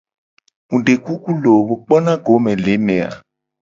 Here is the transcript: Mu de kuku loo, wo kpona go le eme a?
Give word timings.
Mu 0.69 0.77
de 0.85 0.93
kuku 1.05 1.31
loo, 1.43 1.61
wo 1.67 1.75
kpona 1.83 2.13
go 2.25 2.33
le 2.63 2.71
eme 2.77 2.95
a? 3.07 3.09